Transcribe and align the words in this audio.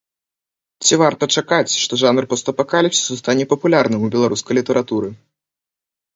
Ці 0.85 0.93
варта 1.01 1.27
чакаць, 1.41 1.73
што 1.83 1.99
жанр 2.05 2.23
постапакаліпсісу 2.31 3.13
стане 3.21 3.43
папулярным 3.53 4.01
у 4.09 4.11
беларускай 4.19 4.53
літаратуры? 4.61 5.09